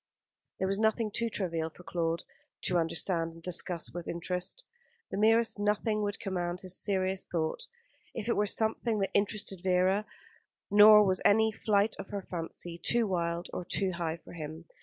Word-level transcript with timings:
There 0.57 0.67
was 0.67 0.79
nothing 0.79 1.11
too 1.11 1.29
trivial 1.29 1.69
for 1.69 1.83
Claude 1.83 2.23
to 2.63 2.79
understand 2.79 3.33
and 3.33 3.43
discuss 3.43 3.93
with 3.93 4.07
interest. 4.07 4.63
The 5.11 5.17
merest 5.19 5.59
nothing 5.59 6.01
would 6.01 6.19
command 6.19 6.61
his 6.61 6.75
serious 6.83 7.23
thought, 7.27 7.67
if 8.15 8.27
it 8.27 8.35
were 8.35 8.47
something 8.47 8.97
that 8.97 9.11
interested 9.13 9.61
Vera; 9.61 10.07
nor 10.71 11.03
was 11.05 11.21
any 11.23 11.51
flight 11.51 11.95
of 11.99 12.07
her 12.09 12.23
fancy 12.23 12.79
too 12.79 13.05
wild 13.05 13.47
or 13.53 13.63
too 13.63 13.91
high 13.91 14.17
for 14.17 14.33
him. 14.33 14.65